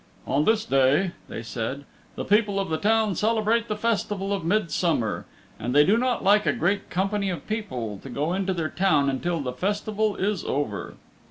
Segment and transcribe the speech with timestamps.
[0.25, 5.27] "On this day," they said, "the people of the Town celebrate the Festival of Midsummer,
[5.59, 9.11] and they do not like a great company of people to go into their Town
[9.11, 10.95] until the Festival is over."